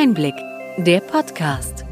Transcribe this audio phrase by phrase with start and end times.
[0.00, 0.36] Einblick,
[0.76, 1.84] der Podcast.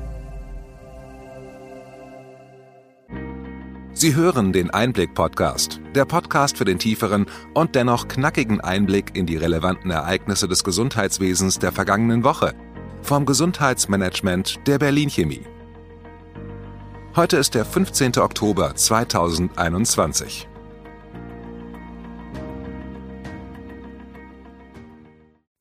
[3.94, 9.36] Sie hören den Einblick-Podcast, der Podcast für den tieferen und dennoch knackigen Einblick in die
[9.36, 12.54] relevanten Ereignisse des Gesundheitswesens der vergangenen Woche
[13.02, 15.42] vom Gesundheitsmanagement der Berlin Chemie.
[17.16, 18.18] Heute ist der 15.
[18.18, 20.46] Oktober 2021.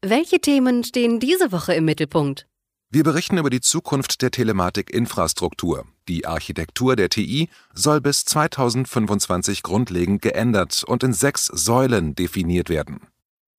[0.07, 2.45] Welche Themen stehen diese Woche im Mittelpunkt?
[2.91, 5.87] Wir berichten über die Zukunft der Telematikinfrastruktur.
[6.07, 13.07] Die Architektur der TI soll bis 2025 grundlegend geändert und in sechs Säulen definiert werden.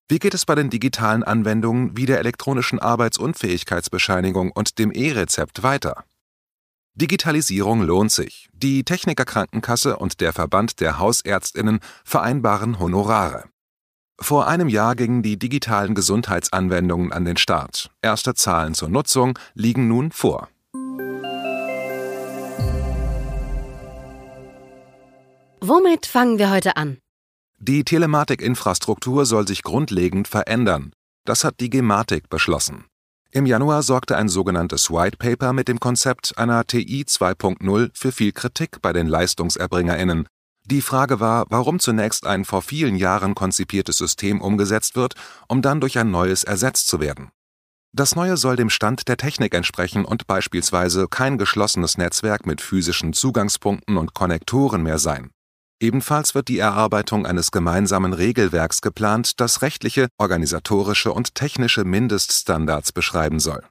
[0.09, 6.05] Wie geht es bei den digitalen Anwendungen wie der elektronischen Arbeitsunfähigkeitsbescheinigung und dem E-Rezept weiter?
[6.95, 8.49] Digitalisierung lohnt sich.
[8.53, 13.47] Die Technikerkrankenkasse und der Verband der Hausärztinnen vereinbaren Honorare.
[14.19, 17.91] Vor einem Jahr gingen die digitalen Gesundheitsanwendungen an den Start.
[18.01, 20.49] Erste Zahlen zur Nutzung liegen nun vor.
[25.61, 26.99] Womit fangen wir heute an?
[27.59, 30.93] Die Telematikinfrastruktur soll sich grundlegend verändern.
[31.25, 32.85] Das hat die Gematik beschlossen.
[33.33, 38.33] Im Januar sorgte ein sogenanntes White Paper mit dem Konzept einer TI 2.0 für viel
[38.33, 40.27] Kritik bei den Leistungserbringerinnen,
[40.67, 45.15] die Frage war, warum zunächst ein vor vielen Jahren konzipiertes System umgesetzt wird,
[45.49, 47.31] um dann durch ein neues ersetzt zu werden.
[47.93, 53.13] Das Neue soll dem Stand der Technik entsprechen und beispielsweise kein geschlossenes Netzwerk mit physischen
[53.13, 55.31] Zugangspunkten und Konnektoren mehr sein.
[55.81, 63.41] Ebenfalls wird die Erarbeitung eines gemeinsamen Regelwerks geplant, das rechtliche, organisatorische und technische Mindeststandards beschreiben
[63.41, 63.63] soll.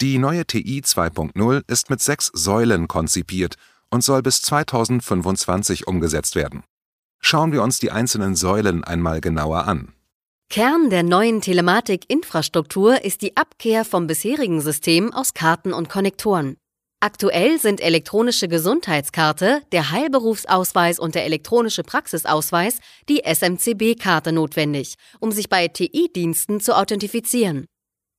[0.00, 3.56] Die neue TI 2.0 ist mit sechs Säulen konzipiert
[3.90, 6.64] und soll bis 2025 umgesetzt werden.
[7.20, 9.92] Schauen wir uns die einzelnen Säulen einmal genauer an.
[10.50, 16.56] Kern der neuen Telematik-Infrastruktur ist die Abkehr vom bisherigen System aus Karten und Konnektoren.
[17.00, 25.48] Aktuell sind elektronische Gesundheitskarte, der Heilberufsausweis und der elektronische Praxisausweis, die SMCB-Karte notwendig, um sich
[25.48, 27.66] bei TI-Diensten zu authentifizieren.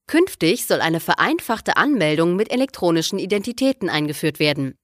[0.07, 4.75] Künftig soll eine vereinfachte Anmeldung mit elektronischen Identitäten eingeführt werden.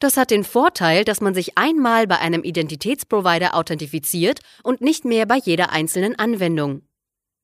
[0.00, 5.26] Das hat den Vorteil, dass man sich einmal bei einem Identitätsprovider authentifiziert und nicht mehr
[5.26, 6.82] bei jeder einzelnen Anwendung.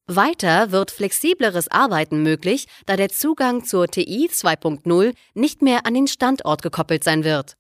[0.07, 6.07] Weiter wird flexibleres Arbeiten möglich, da der Zugang zur TI 2.0 nicht mehr an den
[6.07, 7.57] Standort gekoppelt sein wird.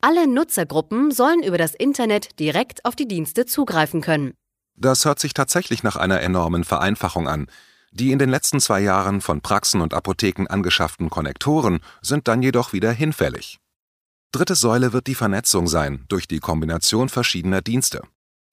[0.00, 4.32] Alle Nutzergruppen sollen über das Internet direkt auf die Dienste zugreifen können.
[4.74, 7.48] Das hört sich tatsächlich nach einer enormen Vereinfachung an.
[7.92, 12.72] Die in den letzten zwei Jahren von Praxen und Apotheken angeschafften Konnektoren sind dann jedoch
[12.72, 13.58] wieder hinfällig.
[14.32, 18.02] Dritte Säule wird die Vernetzung sein durch die Kombination verschiedener Dienste.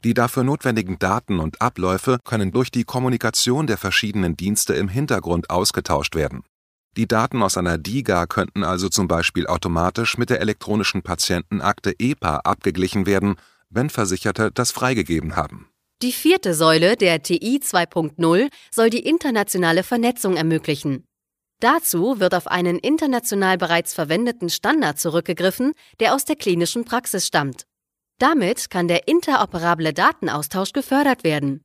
[0.04, 5.52] Die dafür notwendigen Daten und Abläufe können durch die Kommunikation der verschiedenen Dienste im Hintergrund
[5.52, 6.44] ausgetauscht werden.
[6.96, 12.38] Die Daten aus einer DIGA könnten also zum Beispiel automatisch mit der elektronischen Patientenakte EPA
[12.38, 13.36] abgeglichen werden,
[13.70, 15.70] wenn Versicherte das freigegeben haben.
[16.02, 21.04] Die vierte Säule der TI 2.0 soll die internationale Vernetzung ermöglichen.
[21.60, 27.66] Dazu wird auf einen international bereits verwendeten Standard zurückgegriffen, der aus der klinischen Praxis stammt.
[28.20, 31.62] Damit kann der interoperable Datenaustausch gefördert werden.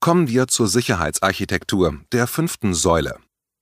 [0.00, 3.18] Kommen wir zur Sicherheitsarchitektur, der fünften Säule.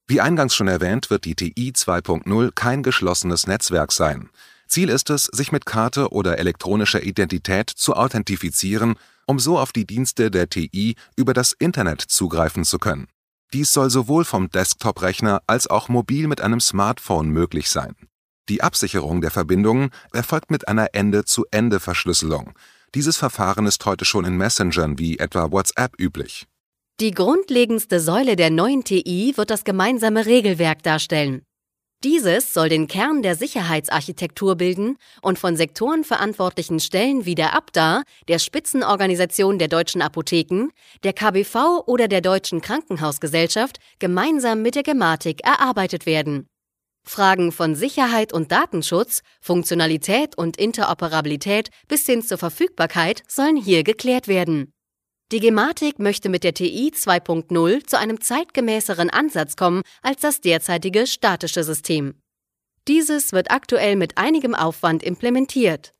[0.06, 4.30] Wie eingangs schon erwähnt, wird die TI 2.0 kein geschlossenes Netzwerk sein.
[4.66, 8.96] Ziel ist es, sich mit Karte oder elektronischer Identität zu authentifizieren,
[9.26, 13.08] um so auf die Dienste der TI über das Internet zugreifen zu können.
[13.52, 17.94] Dies soll sowohl vom Desktop-Rechner als auch mobil mit einem Smartphone möglich sein.
[18.48, 22.52] Die Absicherung der Verbindungen erfolgt mit einer Ende-zu-Ende-Verschlüsselung.
[22.94, 26.46] Dieses Verfahren ist heute schon in Messengern wie etwa WhatsApp üblich.
[27.00, 31.42] Die grundlegendste Säule der neuen TI wird das gemeinsame Regelwerk darstellen.
[32.04, 38.38] Dieses soll den Kern der Sicherheitsarchitektur bilden und von sektorenverantwortlichen Stellen wie der ABDA, der
[38.38, 40.68] Spitzenorganisation der deutschen Apotheken,
[41.02, 46.46] der KBV oder der Deutschen Krankenhausgesellschaft gemeinsam mit der Gematik erarbeitet werden.
[47.04, 54.28] Fragen von Sicherheit und Datenschutz, Funktionalität und Interoperabilität bis hin zur Verfügbarkeit sollen hier geklärt
[54.28, 54.72] werden.
[55.30, 61.06] Die Gematik möchte mit der TI 2.0 zu einem zeitgemäßeren Ansatz kommen als das derzeitige
[61.06, 62.14] statische System.
[62.88, 65.92] Dieses wird aktuell mit einigem Aufwand implementiert.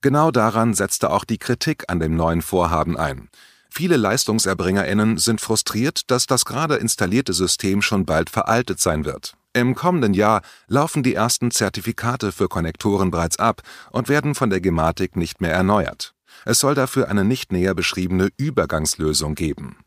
[0.00, 3.28] Genau daran setzte auch die Kritik an dem neuen Vorhaben ein.
[3.68, 9.34] Viele Leistungserbringerinnen sind frustriert, dass das gerade installierte System schon bald veraltet sein wird.
[9.54, 14.60] Im kommenden Jahr laufen die ersten Zertifikate für Konnektoren bereits ab und werden von der
[14.60, 16.14] Gematik nicht mehr erneuert.
[16.48, 19.84] Es soll dafür eine nicht näher beschriebene Übergangslösung geben.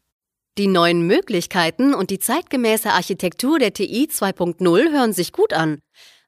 [0.60, 5.80] Die neuen Möglichkeiten und die zeitgemäße Architektur der TI 2.0 hören sich gut an.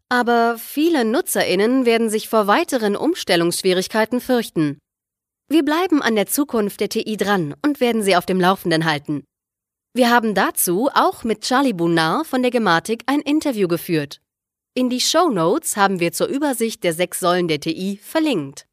[0.09, 4.79] Aber viele Nutzerinnen werden sich vor weiteren Umstellungsschwierigkeiten fürchten.
[5.49, 9.25] Wir bleiben an der Zukunft der TI dran und werden Sie auf dem Laufenden halten.
[9.93, 14.19] Wir haben dazu auch mit Charlie Bunard von der Gematik ein Interview geführt.
[14.73, 18.65] In die Show Notes haben wir zur Übersicht der sechs Säulen der TI verlinkt.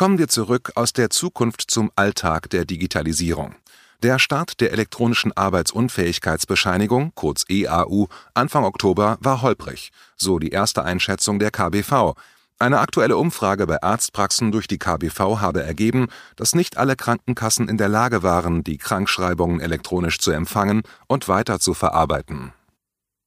[0.00, 3.54] Kommen wir zurück aus der Zukunft zum Alltag der Digitalisierung.
[4.02, 11.38] Der Start der elektronischen Arbeitsunfähigkeitsbescheinigung, kurz EAU, Anfang Oktober war holprig, so die erste Einschätzung
[11.38, 12.14] der KBV.
[12.58, 17.76] Eine aktuelle Umfrage bei Arztpraxen durch die KBV habe ergeben, dass nicht alle Krankenkassen in
[17.76, 22.54] der Lage waren, die Krankschreibungen elektronisch zu empfangen und weiter zu verarbeiten.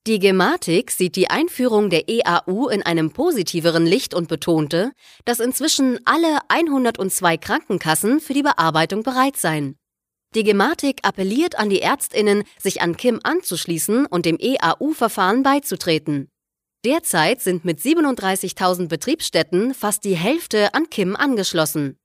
[0.05, 4.91] Die Gematik sieht die Einführung der EAU in einem positiveren Licht und betonte,
[5.23, 9.77] dass inzwischen alle 102 Krankenkassen für die Bearbeitung bereit seien.
[10.35, 16.27] Die Gematik appelliert an die Ärztinnen, sich an Kim anzuschließen und dem EAU-Verfahren beizutreten.
[16.83, 21.97] Derzeit sind mit 37.000 Betriebsstätten fast die Hälfte an Kim angeschlossen.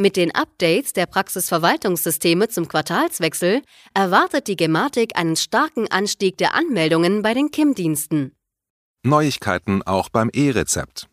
[0.00, 3.62] Mit den Updates der Praxisverwaltungssysteme zum Quartalswechsel
[3.94, 8.30] erwartet die Gematik einen starken Anstieg der Anmeldungen bei den KIM-Diensten.
[9.02, 11.08] Neuigkeiten auch beim E-Rezept.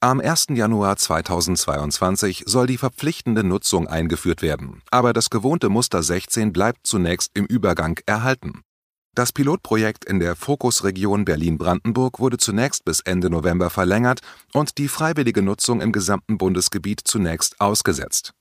[0.00, 0.48] Am 1.
[0.50, 7.30] Januar 2022 soll die verpflichtende Nutzung eingeführt werden, aber das gewohnte Muster 16 bleibt zunächst
[7.32, 8.65] im Übergang erhalten.
[9.16, 14.20] Das Pilotprojekt in der Fokusregion Berlin-Brandenburg wurde zunächst bis Ende November verlängert
[14.52, 18.34] und die freiwillige Nutzung im gesamten Bundesgebiet zunächst ausgesetzt.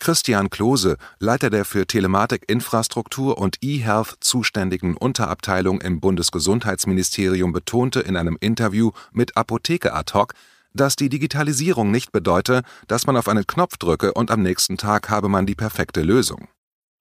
[0.00, 8.36] Christian Klose, Leiter der für Telematikinfrastruktur und eHealth zuständigen Unterabteilung im Bundesgesundheitsministerium, betonte in einem
[8.40, 10.34] Interview mit Apotheke ad hoc,
[10.74, 15.08] dass die Digitalisierung nicht bedeute, dass man auf einen Knopf drücke und am nächsten Tag
[15.08, 16.48] habe man die perfekte Lösung.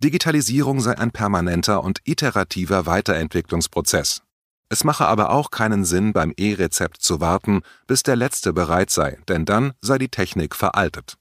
[0.03, 4.21] Digitalisierung sei ein permanenter und iterativer Weiterentwicklungsprozess.
[4.67, 9.17] Es mache aber auch keinen Sinn, beim E-Rezept zu warten, bis der letzte bereit sei,
[9.27, 11.15] denn dann sei die Technik veraltet.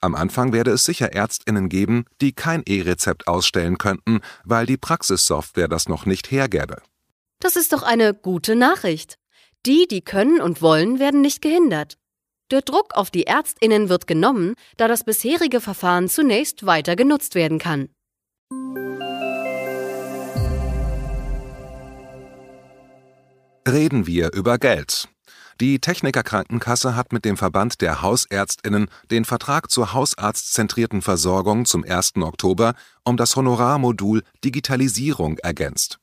[0.00, 5.68] Am Anfang werde es sicher Ärztinnen geben, die kein E-Rezept ausstellen könnten, weil die Praxissoftware
[5.68, 6.80] das noch nicht hergäbe.
[7.40, 9.18] Das ist doch eine gute Nachricht.
[9.66, 11.98] Die, die können und wollen, werden nicht gehindert.
[12.52, 17.58] Der Druck auf die Ärztinnen wird genommen, da das bisherige Verfahren zunächst weiter genutzt werden
[17.58, 17.90] kann.
[23.68, 25.08] Reden wir über Geld.
[25.60, 31.84] Die Techniker Krankenkasse hat mit dem Verband der Hausärztinnen den Vertrag zur hausarztzentrierten Versorgung zum
[31.84, 32.16] 1.
[32.16, 32.74] Oktober
[33.04, 35.98] um das Honorarmodul Digitalisierung ergänzt.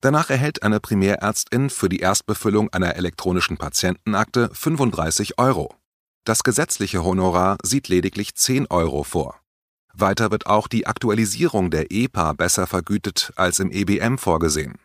[0.00, 5.74] Danach erhält eine Primärärztin für die Erstbefüllung einer elektronischen Patientenakte 35 Euro.
[6.24, 9.40] Das gesetzliche Honorar sieht lediglich 10 Euro vor.
[9.94, 14.78] Weiter wird auch die Aktualisierung der EPA besser vergütet als im EBM vorgesehen.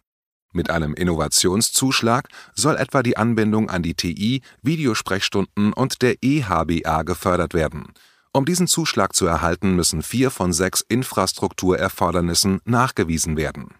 [0.53, 7.53] Mit einem Innovationszuschlag soll etwa die Anbindung an die TI, Videosprechstunden und der eHBA gefördert
[7.53, 7.91] werden.
[8.31, 13.75] Um diesen Zuschlag zu erhalten, müssen vier von sechs Infrastrukturerfordernissen nachgewiesen werden.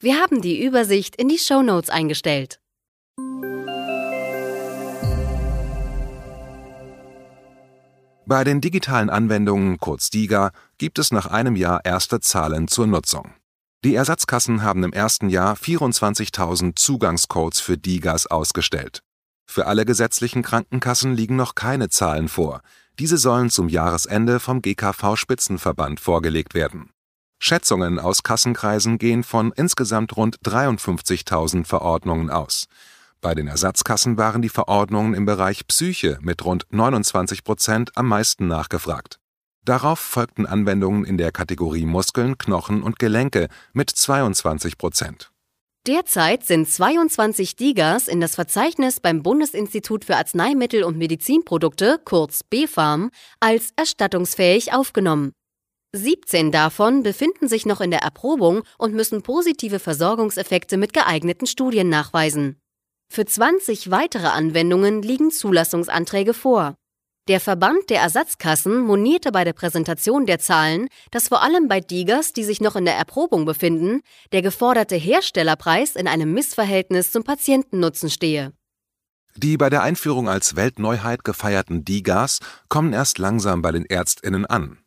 [0.00, 2.60] Wir haben die Übersicht in die Show Notes eingestellt.
[8.28, 13.32] Bei den digitalen Anwendungen, kurz DIGA, gibt es nach einem Jahr erste Zahlen zur Nutzung.
[13.84, 19.04] Die Ersatzkassen haben im ersten Jahr 24.000 Zugangscodes für DIGAs ausgestellt.
[19.48, 22.62] Für alle gesetzlichen Krankenkassen liegen noch keine Zahlen vor.
[22.98, 26.90] Diese sollen zum Jahresende vom GKV-Spitzenverband vorgelegt werden.
[27.38, 32.66] Schätzungen aus Kassenkreisen gehen von insgesamt rund 53.000 Verordnungen aus.
[33.26, 38.46] Bei den Ersatzkassen waren die Verordnungen im Bereich Psyche mit rund 29 Prozent am meisten
[38.46, 39.18] nachgefragt.
[39.64, 45.32] Darauf folgten Anwendungen in der Kategorie Muskeln, Knochen und Gelenke mit 22 Prozent.
[45.88, 53.10] Derzeit sind 22 DIGAs in das Verzeichnis beim Bundesinstitut für Arzneimittel und Medizinprodukte, kurz BfArM,
[53.40, 55.32] als erstattungsfähig aufgenommen.
[55.96, 61.88] 17 davon befinden sich noch in der Erprobung und müssen positive Versorgungseffekte mit geeigneten Studien
[61.88, 62.60] nachweisen.
[63.08, 66.74] Für 20 weitere Anwendungen liegen Zulassungsanträge vor.
[67.28, 72.32] Der Verband der Ersatzkassen monierte bei der Präsentation der Zahlen, dass vor allem bei Digas,
[72.32, 78.10] die sich noch in der Erprobung befinden, der geforderte Herstellerpreis in einem Missverhältnis zum Patientennutzen
[78.10, 78.52] stehe.
[79.34, 84.78] Die bei der Einführung als Weltneuheit gefeierten Digas kommen erst langsam bei den Ärztinnen an.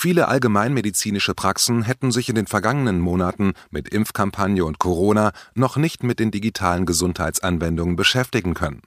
[0.00, 6.04] Viele allgemeinmedizinische Praxen hätten sich in den vergangenen Monaten mit Impfkampagne und Corona noch nicht
[6.04, 8.82] mit den digitalen Gesundheitsanwendungen beschäftigen können.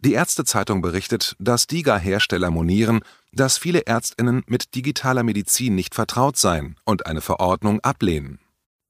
[0.00, 6.74] Die Ärztezeitung berichtet, dass DIGA-Hersteller monieren, dass viele Ärztinnen mit digitaler Medizin nicht vertraut seien
[6.84, 8.40] und eine Verordnung ablehnen.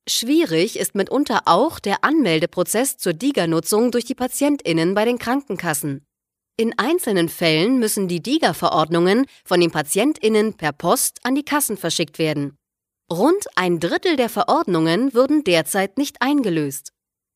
[0.09, 6.06] Schwierig ist mitunter auch der Anmeldeprozess zur DIGA-Nutzung durch die Patientinnen bei den Krankenkassen.
[6.59, 12.19] In einzelnen Fällen müssen die DIGA-Verordnungen von den Patientinnen per Post an die Kassen verschickt
[12.19, 12.57] werden.
[13.13, 16.93] Rund ein Drittel der Verordnungen würden derzeit nicht eingelöst.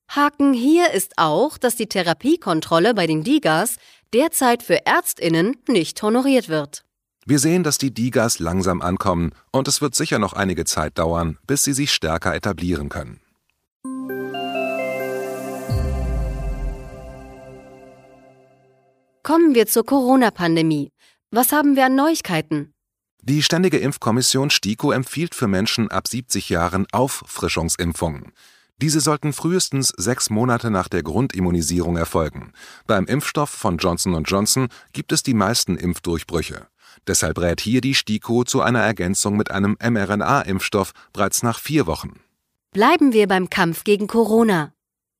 [0.08, 3.76] Haken hier ist auch, dass die Therapiekontrolle bei den DIGAs
[4.14, 6.84] derzeit für Ärztinnen nicht honoriert wird.
[7.26, 11.36] Wir sehen, dass die DIGAs langsam ankommen und es wird sicher noch einige Zeit dauern,
[11.46, 13.20] bis sie sich stärker etablieren können.
[19.30, 20.90] Kommen wir zur Corona-Pandemie.
[21.30, 22.74] Was haben wir an Neuigkeiten?
[23.22, 28.32] Die Ständige Impfkommission STIKO empfiehlt für Menschen ab 70 Jahren Auffrischungsimpfungen.
[28.78, 32.52] Diese sollten frühestens sechs Monate nach der Grundimmunisierung erfolgen.
[32.88, 36.66] Beim Impfstoff von Johnson Johnson gibt es die meisten Impfdurchbrüche.
[37.06, 42.18] Deshalb rät hier die STIKO zu einer Ergänzung mit einem mRNA-Impfstoff bereits nach vier Wochen.
[42.72, 44.72] Bleiben wir beim Kampf gegen Corona.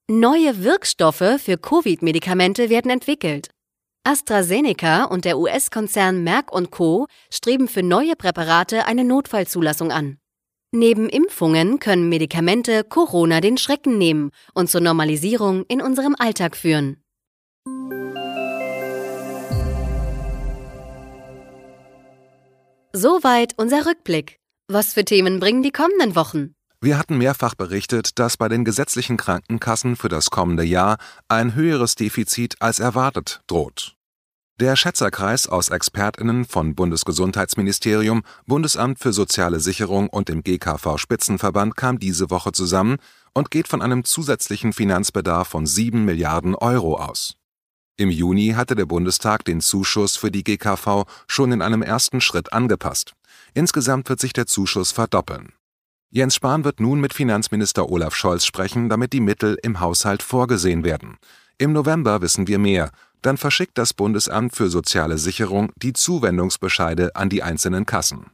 [0.09, 3.51] Neue Wirkstoffe für Covid-Medikamente werden entwickelt.
[4.05, 7.07] AstraZeneca und der US-Konzern Merck Co.
[7.31, 10.17] streben für neue Präparate eine Notfallzulassung an.
[10.73, 17.03] Neben Impfungen können Medikamente Corona den Schrecken nehmen und zur Normalisierung in unserem Alltag führen.
[22.93, 24.39] Soweit unser Rückblick.
[24.69, 26.55] Was für Themen bringen die kommenden Wochen?
[26.83, 30.97] Wir hatten mehrfach berichtet, dass bei den gesetzlichen Krankenkassen für das kommende Jahr
[31.29, 33.97] ein höheres Defizit als erwartet droht.
[34.61, 41.99] Der Schätzerkreis aus Expertinnen von Bundesgesundheitsministerium, Bundesamt für Soziale Sicherung und dem GKV Spitzenverband kam
[41.99, 42.97] diese Woche zusammen
[43.35, 47.37] und geht von einem zusätzlichen Finanzbedarf von 7 Milliarden Euro aus.
[47.99, 52.55] Im Juni hatte der Bundestag den Zuschuss für die GKV schon in einem ersten Schritt
[52.55, 53.13] angepasst.
[53.53, 55.53] Insgesamt wird sich der Zuschuss verdoppeln.
[56.13, 60.83] Jens Spahn wird nun mit Finanzminister Olaf Scholz sprechen, damit die Mittel im Haushalt vorgesehen
[60.83, 61.19] werden.
[61.57, 62.91] Im November wissen wir mehr,
[63.23, 68.27] dann verschickt das Bundesamt für soziale Sicherung die Zuwendungsbescheide an die einzelnen Kassen.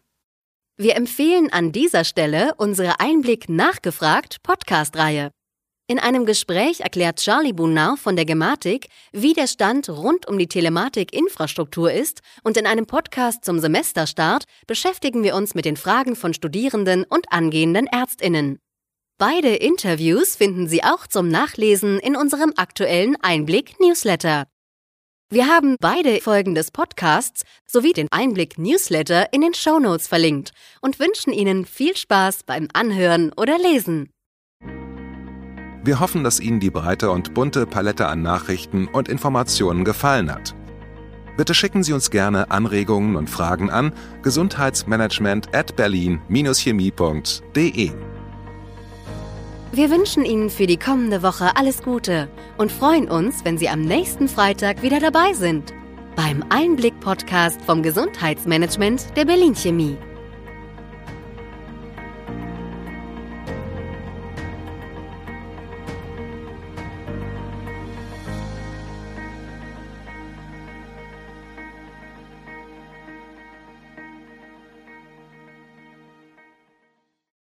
[0.78, 5.30] Wir empfehlen an dieser Stelle unsere Einblick nachgefragt Podcast-Reihe.
[5.88, 10.48] In einem Gespräch erklärt Charlie Bunard von der Gematik, wie der Stand rund um die
[10.48, 16.34] Telematik-Infrastruktur ist und in einem Podcast zum Semesterstart beschäftigen wir uns mit den Fragen von
[16.34, 18.58] Studierenden und angehenden Ärztinnen.
[19.16, 24.48] Beide Interviews finden Sie auch zum Nachlesen in unserem aktuellen Einblick-Newsletter.
[25.30, 30.50] Wir haben beide Folgen des Podcasts sowie den Einblick-Newsletter in den Shownotes verlinkt
[30.80, 34.10] und wünschen Ihnen viel Spaß beim Anhören oder Lesen.
[35.86, 40.56] Wir hoffen, dass Ihnen die breite und bunte Palette an Nachrichten und Informationen gefallen hat.
[41.36, 47.92] Bitte schicken Sie uns gerne Anregungen und Fragen an gesundheitsmanagement at berlin-chemie.de.
[49.72, 52.28] Wir wünschen Ihnen für die kommende Woche alles Gute
[52.58, 55.72] und freuen uns, wenn Sie am nächsten Freitag wieder dabei sind
[56.16, 59.98] beim Einblick-Podcast vom Gesundheitsmanagement der Berlin Chemie.